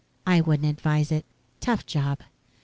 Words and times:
"I 0.25 0.41
wouldn't 0.41 0.67
advise 0.67 1.11
it. 1.11 1.25
Tough 1.59 1.85
job." 1.85 2.21